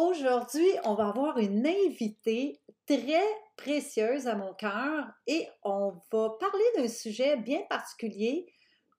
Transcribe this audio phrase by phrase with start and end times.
[0.00, 3.22] Aujourd'hui, on va avoir une invitée très
[3.54, 8.46] précieuse à mon cœur et on va parler d'un sujet bien particulier,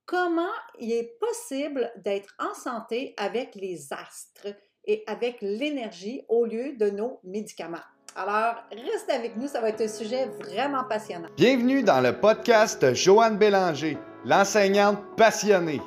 [0.06, 6.77] comment il est possible d'être en santé avec les astres et avec l'énergie au lieu
[6.77, 7.77] de nos médicaments?
[8.15, 11.29] Alors, reste avec nous, ça va être un sujet vraiment passionnant.
[11.36, 15.81] Bienvenue dans le podcast Joanne Bélanger, l'enseignante passionnée.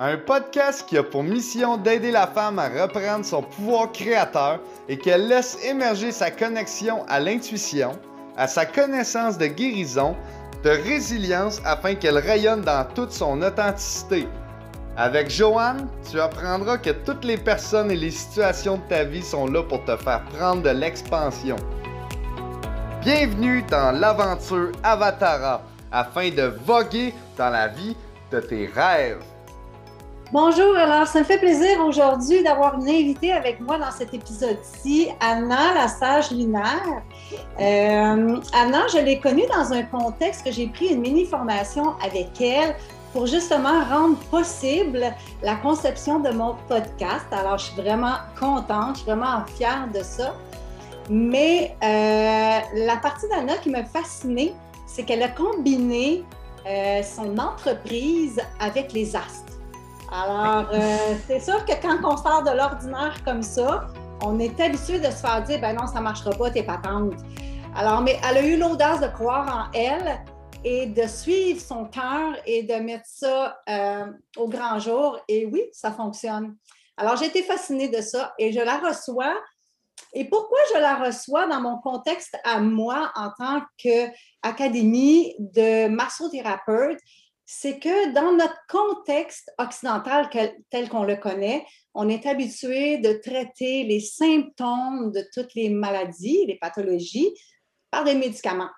[0.00, 4.58] Un podcast qui a pour mission d'aider la femme à reprendre son pouvoir créateur
[4.88, 7.92] et qu'elle laisse émerger sa connexion à l'intuition,
[8.36, 10.16] à sa connaissance de guérison,
[10.64, 14.26] de résilience afin qu'elle rayonne dans toute son authenticité.
[14.96, 19.46] Avec Joanne, tu apprendras que toutes les personnes et les situations de ta vie sont
[19.46, 21.56] là pour te faire prendre de l'expansion.
[23.00, 27.94] Bienvenue dans l'aventure Avatara afin de voguer dans la vie
[28.32, 29.22] de tes rêves.
[30.34, 35.08] Bonjour, alors ça me fait plaisir aujourd'hui d'avoir une invitée avec moi dans cet épisode-ci,
[35.20, 37.04] Anna, la sage lunaire.
[37.60, 42.74] Euh, Anna, je l'ai connue dans un contexte que j'ai pris une mini-formation avec elle
[43.12, 45.04] pour justement rendre possible
[45.40, 47.26] la conception de mon podcast.
[47.30, 50.34] Alors, je suis vraiment contente, je suis vraiment fière de ça.
[51.08, 54.52] Mais euh, la partie d'Anna qui m'a fascinée,
[54.84, 56.24] c'est qu'elle a combiné
[56.66, 59.43] euh, son entreprise avec les astres.
[60.12, 63.86] Alors, euh, c'est sûr que quand on sort de l'ordinaire comme ça,
[64.22, 67.14] on est habitué de se faire dire, ben non, ça ne marchera pas, t'es patente.
[67.74, 70.20] Alors, mais elle a eu l'audace de croire en elle
[70.62, 75.18] et de suivre son cœur et de mettre ça euh, au grand jour.
[75.28, 76.56] Et oui, ça fonctionne.
[76.96, 79.34] Alors, j'ai été fascinée de ça et je la reçois.
[80.12, 87.00] Et pourquoi je la reçois dans mon contexte à moi en tant qu'académie de massothérapeute?
[87.46, 90.28] C'est que dans notre contexte occidental
[90.70, 96.46] tel qu'on le connaît, on est habitué de traiter les symptômes de toutes les maladies,
[96.46, 97.32] les pathologies,
[97.90, 98.70] par des médicaments.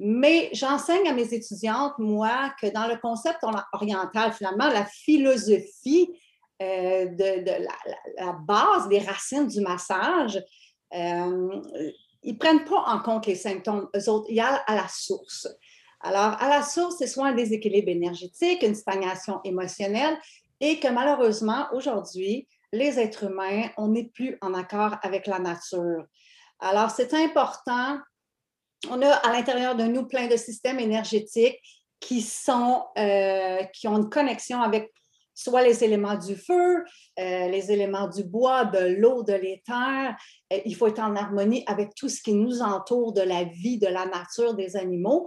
[0.00, 3.38] Mais j'enseigne à mes étudiantes, moi, que dans le concept
[3.72, 6.10] oriental, finalement, la philosophie
[6.62, 7.44] euh, de,
[8.18, 10.42] la, base, les racines du massage,
[10.94, 11.60] euh,
[12.22, 15.46] ils ne prennent pas en compte les symptômes, eux autres, il y à la source.
[16.04, 20.18] Alors, à la source, c'est soit un déséquilibre énergétique, une stagnation émotionnelle,
[20.60, 26.04] et que malheureusement, aujourd'hui, les êtres humains, on n'est plus en accord avec la nature.
[26.60, 27.98] Alors, c'est important.
[28.90, 31.58] On a à l'intérieur de nous plein de systèmes énergétiques
[32.00, 34.92] qui, sont, euh, qui ont une connexion avec
[35.34, 36.84] soit les éléments du feu,
[37.18, 40.14] euh, les éléments du bois, de l'eau, de l'éther.
[40.52, 43.78] Euh, il faut être en harmonie avec tout ce qui nous entoure de la vie,
[43.78, 45.26] de la nature, des animaux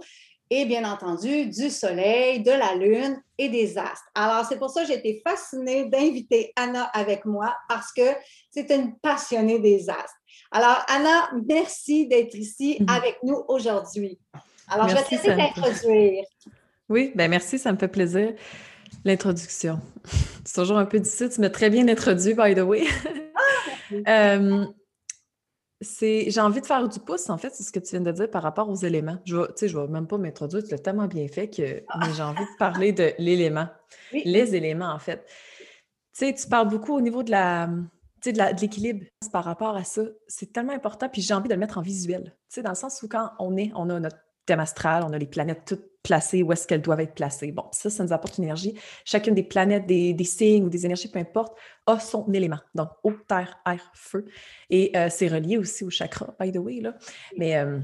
[0.50, 4.08] et bien entendu du soleil, de la lune et des astres.
[4.14, 8.02] Alors, c'est pour ça que j'ai été fascinée d'inviter Anna avec moi parce que
[8.50, 10.16] c'est une passionnée des astres.
[10.50, 12.88] Alors, Anna, merci d'être ici mhm.
[12.88, 14.18] avec nous aujourd'hui.
[14.68, 16.24] Alors, je vais te laisser t'introduire.
[16.88, 18.32] Oui, bien merci, ça me fait plaisir.
[19.04, 19.80] L'introduction.
[20.44, 21.28] C'est toujours un peu difficile.
[21.28, 22.84] Tu m'as très bien introduit, by the way.
[24.06, 24.66] Ah, euh,
[25.80, 28.10] c'est, j'ai envie de faire du pouce, en fait, c'est ce que tu viens de
[28.10, 29.18] dire par rapport aux éléments.
[29.24, 32.08] Je ne je vais même pas m'introduire, tu l'as tellement bien fait que ah!
[32.16, 33.68] j'ai envie de parler de l'élément.
[34.12, 35.24] Les éléments, en fait.
[36.16, 39.84] Tu sais, tu parles beaucoup au niveau de la, de, de l'équilibre par rapport à
[39.84, 40.02] ça.
[40.26, 42.24] C'est tellement important, puis j'ai envie de le mettre en visuel.
[42.48, 45.12] Tu sais, dans le sens où quand on est, on a notre thème astral, on
[45.12, 47.52] a les planètes toutes placées où est-ce qu'elles doivent être placées.
[47.52, 48.74] Bon, ça, ça nous apporte une énergie.
[49.04, 52.60] Chacune des planètes, des, signes ou des énergies, peu importe, a son élément.
[52.74, 54.24] Donc, eau, terre, air, feu.
[54.70, 56.80] Et euh, c'est relié aussi au chakra, by the way.
[56.80, 56.94] Là.
[57.36, 57.78] Mais, euh,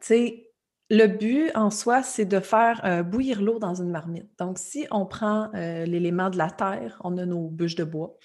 [0.00, 0.50] sais,
[0.90, 4.28] le but en soi, c'est de faire euh, bouillir l'eau dans une marmite.
[4.38, 8.16] Donc, si on prend l'élément de la terre, on a nos bûches de bois.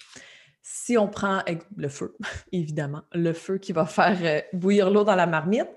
[0.62, 1.42] Si on prend
[1.76, 2.16] le feu,
[2.52, 5.68] évidemment, le feu qui va faire bouillir l'eau dans la marmite,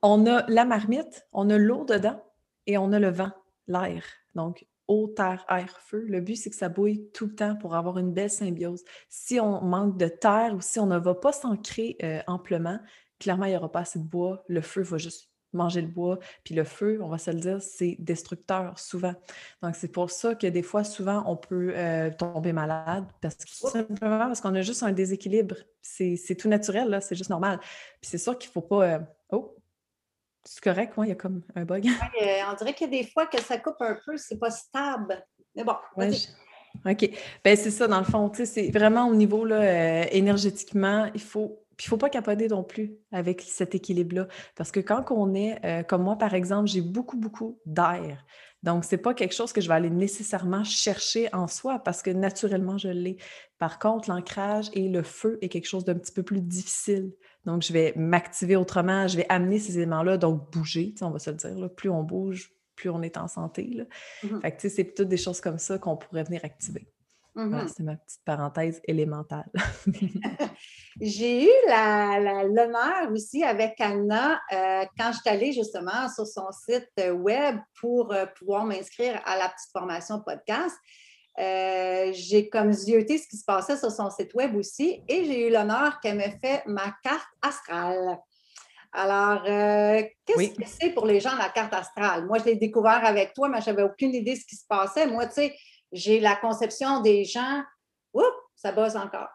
[0.00, 2.20] on a la marmite, on a l'eau dedans
[2.66, 3.32] et on a le vent,
[3.66, 4.04] l'air.
[4.34, 6.04] Donc, eau, terre, air, feu.
[6.08, 8.84] Le but, c'est que ça bouille tout le temps pour avoir une belle symbiose.
[9.08, 12.78] Si on manque de terre ou si on ne va pas s'ancrer euh, amplement,
[13.18, 14.44] clairement, il n'y aura pas assez de bois.
[14.48, 16.18] Le feu va juste manger le bois.
[16.44, 19.14] Puis le feu, on va se le dire, c'est destructeur souvent.
[19.62, 24.18] Donc, c'est pour ça que des fois, souvent, on peut euh, tomber malade parce simplement
[24.18, 25.56] parce qu'on a juste un déséquilibre.
[25.80, 27.58] C'est tout naturel, là, c'est juste normal.
[28.00, 28.94] Puis c'est sûr qu'il ne faut pas.
[28.94, 28.98] Euh,
[29.30, 29.56] oh,
[30.44, 31.86] c'est correct, moi, il y a comme un bug.
[31.86, 34.50] Euh, on dirait qu'il y a des fois que ça coupe un peu, c'est pas
[34.50, 35.24] stable.
[35.54, 35.74] Mais bon,
[36.86, 37.10] OK.
[37.44, 41.58] Ben c'est ça, dans le fond, c'est vraiment au niveau là, euh, énergétiquement, il faut.
[41.76, 44.28] Puis il ne faut pas capoter non plus avec cet équilibre-là.
[44.56, 48.24] Parce que quand on est, euh, comme moi, par exemple, j'ai beaucoup, beaucoup d'air.
[48.62, 52.02] Donc, ce n'est pas quelque chose que je vais aller nécessairement chercher en soi parce
[52.02, 53.16] que naturellement, je l'ai.
[53.58, 57.12] Par contre, l'ancrage et le feu est quelque chose d'un petit peu plus difficile.
[57.44, 61.30] Donc, je vais m'activer autrement, je vais amener ces éléments-là, donc bouger, on va se
[61.30, 61.74] le dire.
[61.74, 63.86] plus on bouge, plus on est en santé.
[64.22, 66.86] Mmh fait que, c'est toutes des choses comme ça qu'on pourrait venir activer.
[67.34, 69.50] Mmh c'est ma petite parenthèse élémentale.
[71.00, 76.90] J'ai eu l'honneur aussi avec Anna euh, quand je suis allée justement sur son site
[77.00, 80.76] euh, web pour euh, pouvoir m'inscrire à la petite formation podcast.
[81.36, 85.50] J'ai comme zioté ce qui se passait sur son site web aussi et j'ai eu
[85.50, 88.18] l'honneur qu'elle me fait ma carte astrale.
[88.92, 89.42] Alors,
[90.26, 92.26] qu'est-ce que c'est pour les gens la carte astrale?
[92.26, 94.66] Moi, je l'ai découvert avec toi, mais je n'avais aucune idée de ce qui se
[94.68, 95.06] passait.
[95.06, 95.56] Moi, tu sais,
[95.92, 97.62] j'ai la conception des gens,
[98.12, 99.28] oups, ça bosse encore.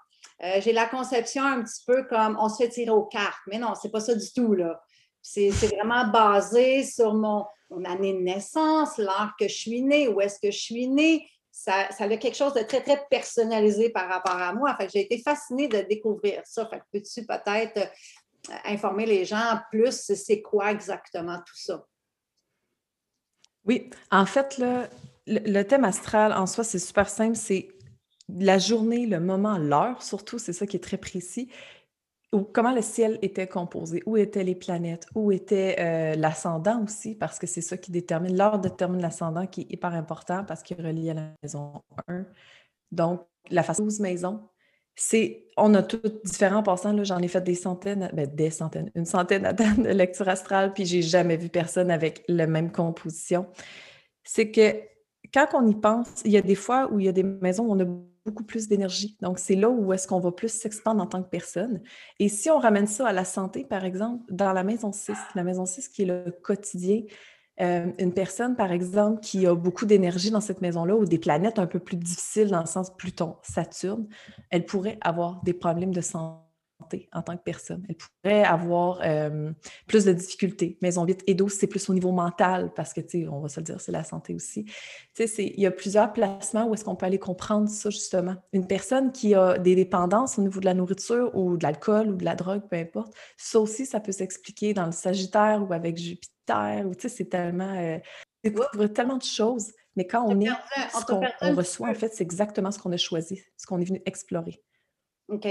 [0.44, 3.57] Euh, j'ai la conception un petit peu comme on se fait tirer aux cartes, mais
[3.57, 4.81] non, c'est pas ça du tout, là.
[5.21, 7.45] C'est vraiment basé sur mon,
[7.85, 11.27] année de naissance, l'heure que je suis née, où est-ce que je suis née.
[11.59, 14.77] Ça, ça, a quelque chose de très, très personnalisé par rapport à moi.
[14.94, 16.68] J'ai été fascinée de découvrir ça.
[16.68, 21.83] Fait peux-tu peut-être euh, informer les gens plus c'est quoi exactement tout ça?
[23.65, 24.62] Oui, en fait,
[25.25, 27.36] le, thème astral en soi, c'est super simple.
[27.36, 27.69] C'est
[28.30, 31.50] la journée, le moment, l'heure, surtout, c'est ça qui est très précis.
[32.33, 37.15] Ou comment le ciel était composé, où étaient les planètes, où était euh, l'ascendant aussi,
[37.15, 40.77] parce que c'est ça qui détermine, l'heure détermine l'ascendant qui est hyper important parce qu'il
[40.77, 42.25] est relié à la maison 1.
[42.91, 44.41] Donc, la façon 12 maisons,
[44.95, 49.06] c'est, on a tous différents passants, j'en ai fait des centaines, ben, des centaines, une
[49.06, 53.47] centaine de lecture astrale, puis j'ai jamais vu personne avec la même composition.
[54.23, 54.81] C'est que
[55.33, 57.65] quand on y pense, il y a des fois où il y a des maisons
[57.65, 57.85] où on a
[58.27, 59.18] beaucoup plus d'énergie.
[59.21, 61.81] Donc, c'est là où est-ce qu'on va plus s'expandre en tant que personne.
[62.19, 65.44] Et si on ramène ça à la santé, par exemple, dans la maison 6, la
[65.44, 67.03] maison 6 qui est le quotidien,
[67.62, 71.57] euh, une personne, par exemple, qui a beaucoup d'énergie dans cette maison-là, ou des planètes
[71.57, 74.07] un peu plus difficiles dans le sens Pluton, Saturne,
[74.50, 76.46] elle pourrait avoir des problèmes de santé
[77.12, 77.85] en tant que personne.
[77.89, 79.51] Elle pourrait avoir euh,
[79.88, 80.77] plus de difficultés.
[80.81, 83.50] Maison 8 et 12, c'est plus au niveau mental parce que, tu sais, on va
[83.50, 84.65] se le dire, c'est la santé aussi.
[85.15, 88.35] Tu sais, il y a plusieurs placements où est-ce qu'on peut aller comprendre ça, justement.
[88.53, 92.15] Une personne qui a des dépendances au niveau de la nourriture ou de l'alcool ou
[92.15, 95.97] de la drogue, peu importe, ça aussi, ça peut s'expliquer dans le Sagittaire ou avec
[95.97, 96.85] Jupiter.
[96.85, 97.73] Ou, tu sais, c'est tellement...
[97.75, 97.97] Euh,
[98.94, 99.73] tellement de choses.
[99.97, 100.47] Mais quand on, est,
[100.94, 104.01] ce qu'on reçoit, en fait, c'est exactement ce qu'on a choisi, ce qu'on est venu
[104.06, 104.62] explorer.
[105.27, 105.47] OK.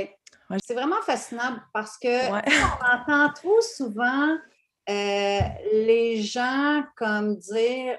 [0.65, 4.37] C'est vraiment fascinant parce que on entend trop souvent
[4.89, 5.41] euh,
[5.73, 7.99] les gens comme dire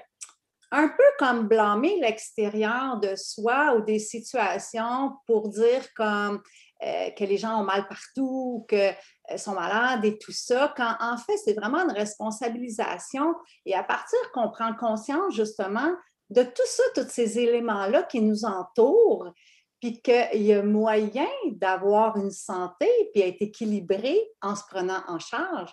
[0.70, 6.42] un peu comme blâmer l'extérieur de soi ou des situations pour dire comme
[6.84, 8.90] euh, que les gens ont mal partout, que
[9.30, 13.34] euh, sont malades et tout ça, quand en fait, c'est vraiment une responsabilisation.
[13.66, 15.90] Et à partir qu'on prend conscience justement
[16.30, 19.32] de tout ça, tous ces éléments-là qui nous entourent,
[19.80, 25.18] puis qu'il y a moyen d'avoir une santé puis être équilibré en se prenant en
[25.18, 25.72] charge.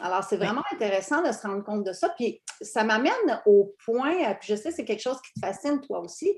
[0.00, 2.10] Alors, c'est vraiment intéressant de se rendre compte de ça.
[2.10, 6.00] Puis ça m'amène au point, puis je sais, c'est quelque chose qui te fascine toi
[6.00, 6.32] aussi,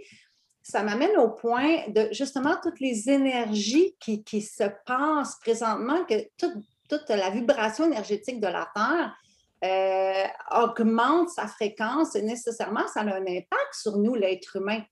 [0.62, 7.08] ça m'amène au point de justement toutes les énergies qui, se passent présentement, que toute,
[7.08, 9.16] la vibration énergétique de la Terre
[9.64, 14.82] euh, augmente sa fréquence et nécessairement, ça a un impact sur nous, l'être humain.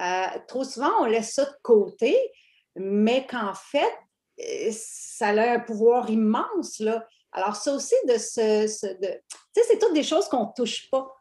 [0.00, 2.16] Euh, trop souvent, on laisse ça de côté,
[2.76, 3.92] mais qu'en fait,
[4.40, 6.78] euh, ça a un pouvoir immense.
[6.78, 7.06] Là.
[7.32, 9.08] Alors, ça aussi, de de...
[9.08, 11.14] Tu sais, c'est toutes des choses qu'on ne touche pas,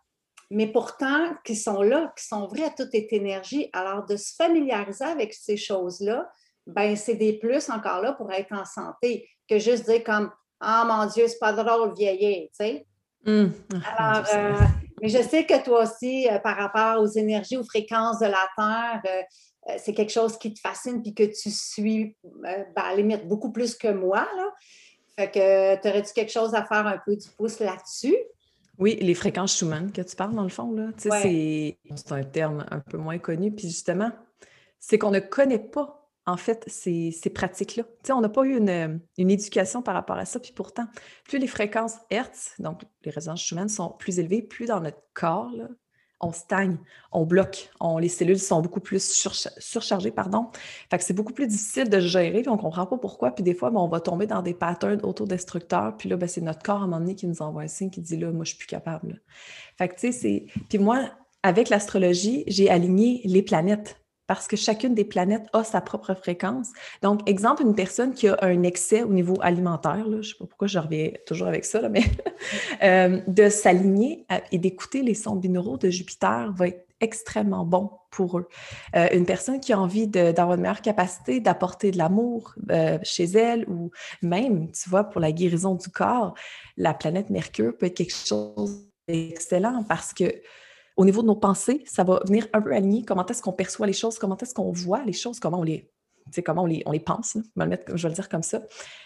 [0.50, 3.70] mais pourtant qui sont là, qui sont vraies à toute cette énergie.
[3.74, 6.32] Alors, de se familiariser avec ces choses-là,
[6.66, 10.86] ben c'est des plus encore là pour être en santé que juste dire comme Ah
[10.86, 12.86] mon Dieu, c'est pas drôle vieillir, tu sais.
[13.26, 13.48] Mmh.
[13.84, 14.66] Ah, Alors, euh,
[15.02, 18.48] mais je sais que toi aussi, euh, par rapport aux énergies, aux fréquences de la
[18.58, 22.96] Terre, euh, c'est quelque chose qui te fascine puis que tu suis, ben, à la
[22.96, 24.28] limite, beaucoup plus que moi.
[24.36, 24.54] Là.
[25.18, 28.18] Fait que, aurais-tu quelque chose à faire un peu du pouce là-dessus?
[28.78, 30.92] Oui, les fréquences Schumann que tu parles, dans le fond, là.
[30.98, 31.78] C'est
[32.12, 33.52] un terme un peu moins connu.
[33.52, 34.12] Puis justement,
[34.80, 35.99] c'est qu'on ne connaît pas
[36.30, 37.84] en fait, ces, pratiques-là.
[38.12, 40.86] on n'a pas eu une, éducation par rapport à ça, puis pourtant,
[41.26, 45.52] plus les fréquences Hertz, donc les résonances Schumann, sont plus élevées, plus dans notre corps,
[46.22, 46.78] on stagne,
[47.12, 49.02] on bloque, les cellules sont beaucoup plus
[49.58, 50.50] surchargées, pardon.
[50.90, 53.44] Fait que c'est beaucoup plus difficile de gérer, puis on ne comprend pas pourquoi, puis
[53.44, 56.62] des fois, ben, on va tomber dans des patterns autodestructeurs, puis là, ben, c'est notre
[56.62, 58.50] corps à un moment donné qui nous envoie un signe qui dit là, moi, je
[58.50, 59.22] suis plus capable.
[59.78, 60.46] Fait que, tu sais, c'est.
[60.68, 61.10] Puis moi,
[61.42, 63.96] avec l'astrologie, j'ai aligné les planètes
[64.30, 66.68] parce que chacune des planètes a sa propre fréquence.
[67.02, 70.46] Donc, exemple, une personne qui a un excès au niveau alimentaire, je ne sais pas
[70.46, 72.04] pourquoi je reviens toujours avec ça, mais
[72.84, 78.38] euh, de s'aligner et d'écouter les sons binauraux de Jupiter va être extrêmement bon pour
[78.38, 78.48] eux.
[78.96, 83.24] Euh, une personne qui a envie d'avoir une meilleure capacité d'apporter de l'amour euh, chez
[83.24, 83.90] elle ou
[84.22, 86.36] même, tu vois, pour la guérison du corps,
[86.78, 90.26] la planète Mercure peut être quelque chose d'excellent parce que
[91.00, 93.88] au niveau de nos pensées, ça va venir un peu aligner comment est-ce qu'on perçoit
[93.88, 95.90] les choses, comment est-ce qu'on voit les choses, comment on les,
[96.46, 98.44] comment on les, on les pense, je, vais le mettre, je vais le dire comme
[98.44, 98.64] ça.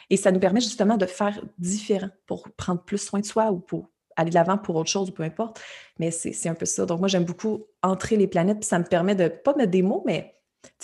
[0.10, 3.60] Et ça nous permet justement de faire différent pour prendre plus soin de soi ou
[3.60, 5.62] pour aller de l'avant pour autre chose ou peu importe.
[6.00, 6.88] Mais c'est un peu ça.
[6.88, 9.84] Donc, moi, j'aime beaucoup entrer les planètes, puis ça me permet de, pas mettre des
[9.84, 10.34] mots, mais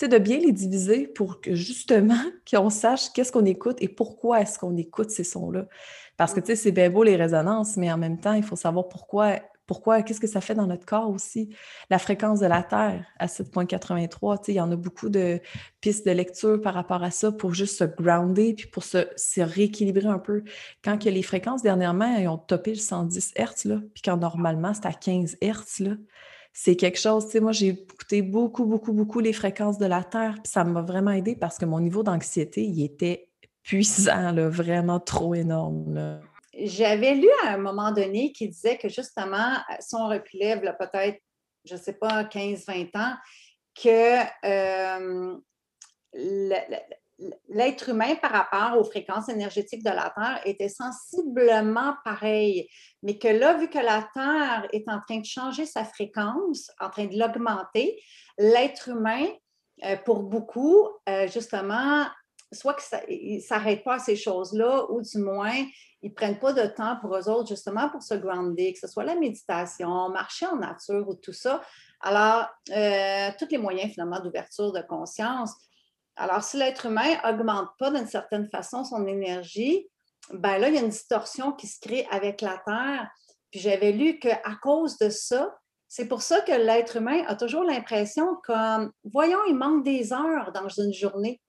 [0.00, 4.60] de bien les diviser pour que justement, qu'on sache qu'est-ce qu'on écoute et pourquoi est-ce
[4.60, 5.66] qu'on écoute ces sons-là.
[6.16, 8.54] Parce que, tu sais, c'est bien beau les résonances, mais en même temps, il faut
[8.54, 9.40] savoir pourquoi
[9.70, 11.48] pourquoi, qu'est-ce que ça fait dans notre corps aussi?
[11.90, 15.38] La fréquence de la Terre à 7.83, il y en a beaucoup de
[15.80, 19.06] pistes de lecture par rapport à ça pour juste se grounder puis pour se,
[19.40, 20.42] rééquilibrer un peu.
[20.82, 24.74] Quand que les fréquences dernièrement, ils ont topé le 110 Hz, là, puis quand normalement
[24.74, 25.96] c'est à 15 Hz,
[26.52, 30.02] c'est quelque chose, tu sais, moi j'ai écouté beaucoup, beaucoup, beaucoup les fréquences de la
[30.02, 33.28] Terre, puis ça m'a vraiment aidé parce que mon niveau d'anxiété, il était
[33.62, 36.20] puissant, vraiment trop énorme.
[36.66, 41.18] J'avais lu à un moment donné qui disait que justement, si on reculait peut-être,
[41.64, 43.14] je ne sais pas, 15-20 ans,
[43.74, 45.36] que euh,
[47.48, 52.68] l'être humain par rapport aux fréquences énergétiques de la Terre était sensiblement pareil,
[53.02, 56.90] mais que là, vu que la Terre est en train de changer sa fréquence, en
[56.90, 58.02] train de l'augmenter,
[58.38, 59.26] l'être humain,
[59.84, 62.06] euh, pour beaucoup, euh, justement,
[62.52, 65.64] soit qu'il ne s'arrête pas à ces choses-là, ou du moins,
[66.02, 68.88] ils ne prennent pas de temps pour eux autres, justement pour se grounder, que ce
[68.88, 71.60] soit la méditation, marcher en nature ou tout ça.
[72.00, 75.52] Alors, euh, tous les moyens finalement d'ouverture de conscience.
[76.16, 79.88] Alors, si l'être humain n'augmente pas d'une certaine façon son énergie,
[80.32, 83.10] ben là, il y a une distorsion qui se crée avec la Terre.
[83.50, 85.54] Puis j'avais lu qu'à cause de ça,
[85.88, 90.52] c'est pour ça que l'être humain a toujours l'impression comme, voyons, il manque des heures
[90.52, 91.40] dans une journée,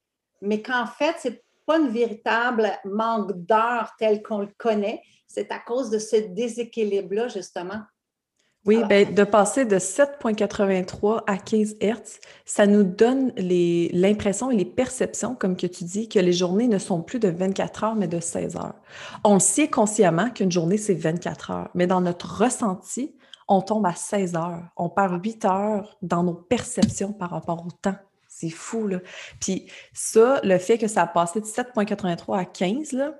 [0.42, 5.02] mais qu'en fait, c'est pas une véritable manque d'heures tel qu'on le connaît.
[5.28, 7.82] C'est à cause de ce déséquilibre-là, justement.
[8.64, 14.66] Oui, ben, de passer de 7.83 à 15 Hz, ça nous donne l'impression et les
[14.66, 18.08] perceptions, comme que tu dis, que les journées ne sont plus de 24 heures, mais
[18.08, 18.76] de 16 heures.
[19.24, 23.16] On le sait consciemment qu'une journée, c'est 24 heures, mais dans notre ressenti,
[23.48, 24.64] on tombe à 16 heures.
[24.78, 27.98] On perd 8 heures dans nos perceptions par rapport au temps.
[28.42, 29.00] C'est fou, là.
[29.40, 33.14] Puis ça, le fait que ça a passé de 7,83 à 15, là,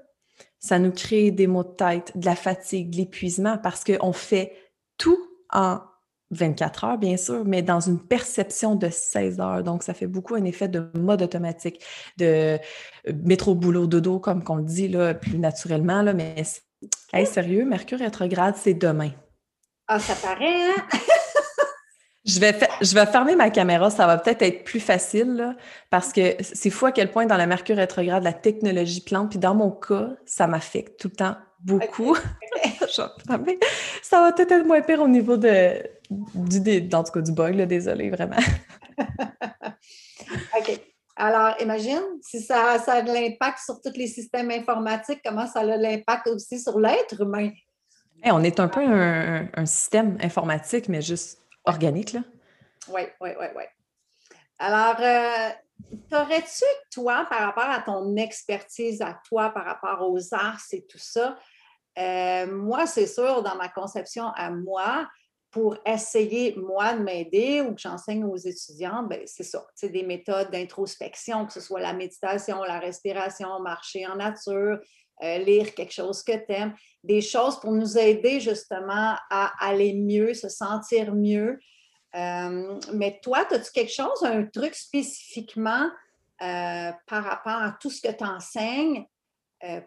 [0.58, 4.54] ça nous crée des maux de tête, de la fatigue, de l'épuisement, parce qu'on fait
[4.98, 5.20] tout
[5.52, 5.80] en
[6.32, 9.64] 24 heures, bien sûr, mais dans une perception de 16 heures.
[9.64, 11.84] Donc, ça fait beaucoup un effet de mode automatique,
[12.18, 12.58] de euh,
[13.24, 16.02] métro, boulot, dodo, comme qu'on le dit là, plus naturellement.
[16.02, 16.44] Là, mais,
[17.26, 19.12] sérieux, Mercure rétrograde, c'est demain.
[19.88, 20.84] Ah, ça paraît, hein?
[22.24, 25.56] Je vais, je vais fermer ma caméra, ça va peut-être être plus facile,
[25.90, 29.40] parce que c'est fou à quel point dans la Mercure rétrograde, la technologie plante, puis
[29.40, 32.16] dans mon cas, ça m'affecte tout le temps beaucoup.
[32.90, 33.12] ça
[34.12, 37.66] va peut-être être moins pire au niveau de, du, en tout cas, du bug, là,
[37.66, 38.38] désolé, vraiment.
[40.60, 40.80] OK.
[41.16, 45.62] Alors, imagine, si ça, ça a de l'impact sur tous les systèmes informatiques, comment ça
[45.62, 47.50] a l'impact aussi sur l'être humain?
[48.26, 52.22] on est un peu un système informatique, mais juste organique, là?
[52.88, 53.64] Oui, oui, oui, oui.
[54.58, 55.50] Alors, euh,
[56.10, 61.00] t'aurais-tu, toi, par rapport à ton expertise à toi, par rapport aux arts et tout
[61.00, 61.38] ça,
[61.98, 65.08] euh, moi, c'est sûr, dans ma conception à moi,
[65.52, 70.04] pour essayer, moi, de m'aider ou que j'enseigne aux étudiants, ben, c'est ça, c'est des
[70.04, 74.80] méthodes d'introspection, que ce soit la méditation, la respiration, marcher en nature,
[75.24, 76.74] euh, lire quelque chose que tu aimes,
[77.04, 81.60] des choses pour nous aider justement à aller mieux, se sentir mieux.
[82.16, 85.90] Euh, mais toi, as-tu quelque chose, un truc spécifiquement
[86.42, 89.06] euh, par rapport à tout ce que tu enseignes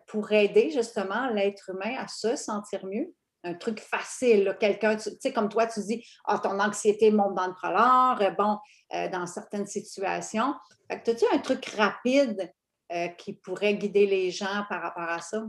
[0.06, 3.12] pour aider justement l'être humain à se sentir mieux?
[3.42, 7.48] Un truc facile, quelqu'un, tu sais, comme toi, tu dis, ah, ton anxiété monte dans
[7.48, 8.56] le prolong, bon,
[9.10, 10.54] dans certaines situations.
[10.88, 12.52] as-tu un truc rapide
[12.92, 15.46] euh, qui pourrait guider les gens par rapport à ça?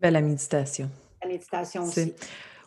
[0.00, 0.90] Bien, la méditation.
[1.22, 2.14] La méditation aussi.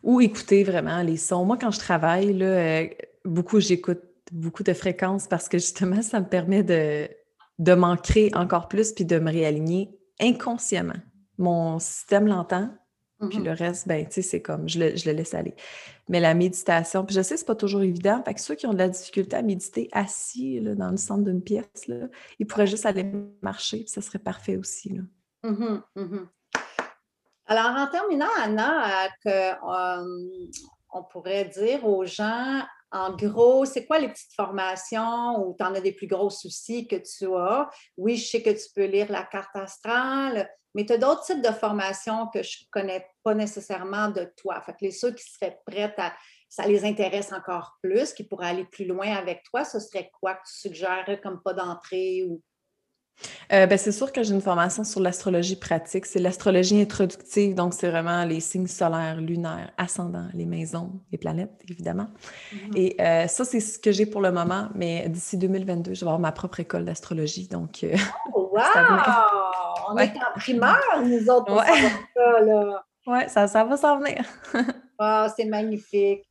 [0.03, 1.45] Ou écouter vraiment les sons.
[1.45, 2.87] Moi, quand je travaille, là, euh,
[3.25, 4.01] beaucoup, j'écoute
[4.31, 7.07] beaucoup de fréquences parce que justement, ça me permet de,
[7.59, 10.99] de m'ancrer encore plus puis de me réaligner inconsciemment.
[11.37, 12.69] Mon système l'entend,
[13.29, 15.55] Puis le reste, ben, tu sais, c'est comme, je le, je le, laisse aller.
[16.09, 18.21] Mais la méditation, puis je sais, c'est pas toujours évident.
[18.23, 21.23] Fait que ceux qui ont de la difficulté à méditer assis là, dans le centre
[21.23, 22.07] d'une pièce, là,
[22.39, 23.09] ils pourraient juste aller
[23.41, 24.89] marcher, puis ça serait parfait aussi.
[24.89, 25.01] Là.
[25.49, 26.27] Mmh mmh
[27.45, 30.47] Alors, en terminant, Anna, que, euh,
[30.91, 32.61] on pourrait dire aux gens,
[32.95, 36.87] en gros, c'est quoi les petites formations où tu en as des plus gros soucis
[36.87, 37.69] que tu as?
[37.97, 41.41] Oui, je sais que tu peux lire la carte astrale, mais tu as d'autres types
[41.41, 44.61] de formations que je ne connais pas nécessairement de toi.
[44.61, 46.13] Fait que les ceux qui seraient prêts à,
[46.47, 50.35] ça les intéresse encore plus, qui pourraient aller plus loin avec toi, ce serait quoi
[50.35, 52.41] que tu suggérerais comme pas d'entrée ou
[53.53, 56.05] euh, ben, c'est sûr que j'ai une formation sur l'astrologie pratique.
[56.05, 61.61] C'est l'astrologie introductive, donc c'est vraiment les signes solaires, lunaires, ascendants, les maisons, les planètes,
[61.69, 62.07] évidemment.
[62.53, 62.77] Mm-hmm.
[62.77, 66.05] Et euh, ça, c'est ce que j'ai pour le moment, mais d'ici 2022, je vais
[66.05, 67.47] avoir ma propre école d'astrologie.
[67.47, 67.95] Donc, euh,
[68.33, 68.61] oh, wow!
[69.89, 71.89] On est en primaire, nous autres, pour ouais.
[72.15, 72.83] ça, là.
[73.07, 74.23] Oui, ça, ça va s'en venir.
[74.99, 76.23] oh, c'est magnifique.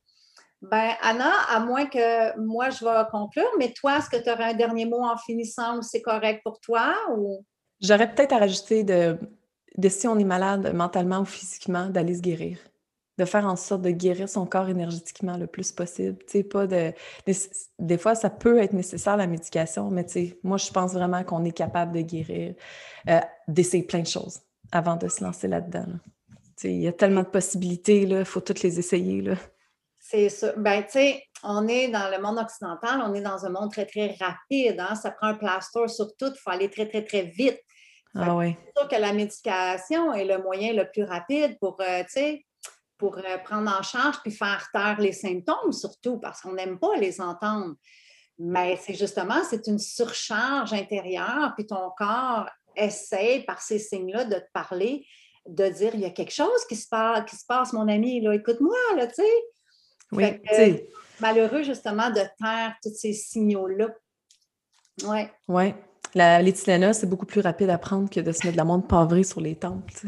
[0.70, 4.52] Ben, Anna, à moins que moi je vais conclure, mais toi, est-ce que tu aurais
[4.52, 6.94] un dernier mot en finissant ou c'est correct pour toi?
[7.16, 7.44] Ou...
[7.80, 9.18] J'aurais peut-être à rajouter de,
[9.88, 12.58] si on est malade mentalement ou physiquement, d'aller se guérir.
[13.16, 16.18] De faire en sorte de guérir son corps énergétiquement le plus possible.
[16.50, 16.92] Pas de,
[17.78, 20.04] des fois, ça peut être nécessaire la médication, mais
[20.42, 22.54] moi, je pense vraiment qu'on est capable de guérir,
[23.08, 24.40] euh, d'essayer plein de choses
[24.72, 25.86] avant de se lancer là-dedans.
[26.64, 29.20] Il y a tellement de possibilités, il faut toutes les essayer.
[29.22, 29.36] Là.
[30.14, 30.52] C'est ça.
[30.56, 33.84] Ben, tu sais, on est dans le monde occidental, on est dans un monde très,
[33.84, 34.78] très rapide.
[34.78, 34.94] Hein?
[34.94, 37.58] Ça prend un plaster sur tout, il faut aller très, très, très vite.
[38.14, 38.54] Ah oui.
[38.64, 42.04] C'est sûr que la médication est le moyen le plus rapide pour, euh,
[42.96, 46.94] pour euh, prendre en charge puis faire taire les symptômes, surtout parce qu'on n'aime pas
[46.96, 47.74] les entendre.
[48.38, 54.36] Mais c'est justement, c'est une surcharge intérieure, puis ton corps essaie par ces signes-là de
[54.36, 55.04] te parler,
[55.48, 58.20] de dire il y a quelque chose qui se passe, qui se passe mon ami,
[58.20, 59.42] là, écoute-moi, là, tu sais.
[60.12, 60.40] Oui,
[61.20, 63.88] malheureux justement de taire tous ces signaux-là.
[65.04, 65.20] Oui.
[65.48, 65.74] Oui.
[66.14, 68.86] La l'éthylène, c'est beaucoup plus rapide à prendre que de se mettre de la montre
[68.86, 69.90] pavrée sur les tempes.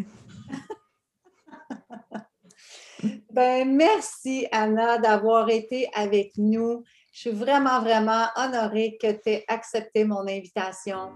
[3.32, 6.84] ben, merci, Anna, d'avoir été avec nous.
[7.12, 11.10] Je suis vraiment, vraiment honorée que tu aies accepté mon invitation.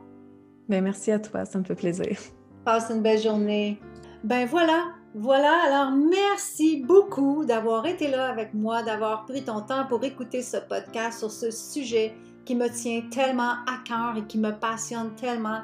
[0.68, 2.18] Ben, merci à toi, ça me fait plaisir.
[2.64, 3.78] Passe une belle journée.
[4.25, 9.85] Ben voilà, voilà, alors merci beaucoup d'avoir été là avec moi, d'avoir pris ton temps
[9.88, 14.38] pour écouter ce podcast sur ce sujet qui me tient tellement à cœur et qui
[14.38, 15.62] me passionne tellement.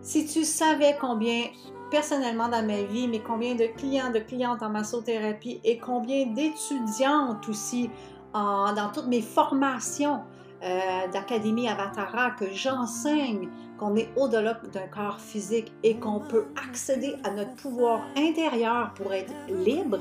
[0.00, 1.44] Si tu savais combien
[1.90, 7.46] personnellement dans ma vie, mais combien de clients, de clientes en massothérapie et combien d'étudiantes
[7.48, 7.90] aussi
[8.32, 10.20] dans toutes mes formations
[10.62, 13.48] euh, d'Académie Avatara que j'enseigne
[13.80, 19.14] qu'on est au-delà d'un corps physique et qu'on peut accéder à notre pouvoir intérieur pour
[19.14, 20.00] être libre,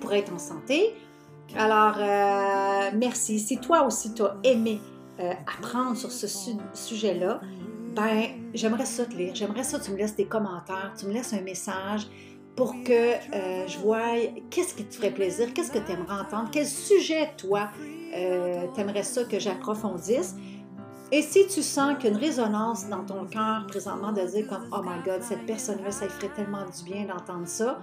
[0.00, 0.94] pour être en santé.
[1.56, 3.40] Alors, euh, merci.
[3.40, 4.80] Si toi aussi tu as aimé
[5.18, 6.28] euh, apprendre sur ce
[6.72, 7.40] sujet-là,
[7.96, 9.34] ben, j'aimerais ça te lire.
[9.34, 12.06] J'aimerais ça que tu me laisses des commentaires, tu me laisses un message
[12.54, 12.92] pour que
[13.34, 14.04] euh, je voie
[14.50, 17.70] qu'est-ce qui te ferait plaisir, qu'est-ce que tu aimerais entendre, quel sujet, toi,
[18.12, 20.36] tu aimerais ça que j'approfondisse.
[21.12, 25.02] Et si tu sens qu'une résonance dans ton cœur présentement de dire comme Oh my
[25.04, 27.78] God, cette personne-là, ça lui ferait tellement du bien d'entendre ça,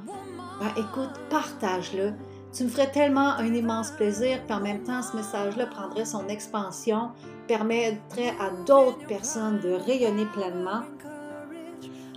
[0.60, 2.14] ben écoute, partage-le.
[2.52, 6.28] Tu me ferais tellement un immense plaisir, puis en même temps, ce message-là prendrait son
[6.28, 7.12] expansion,
[7.48, 10.82] permettrait à d'autres personnes de rayonner pleinement.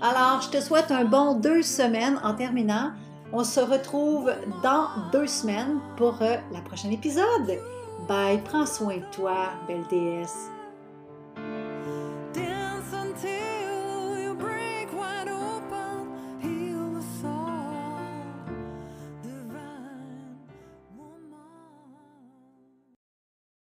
[0.03, 2.91] Alors, je te souhaite un bon deux semaines en terminant.
[3.33, 4.31] On se retrouve
[4.63, 7.59] dans deux semaines pour euh, la prochaine épisode.
[8.07, 10.51] Bye, prends soin de toi, belle déesse.